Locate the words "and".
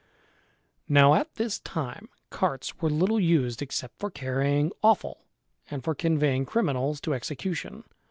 5.69-5.83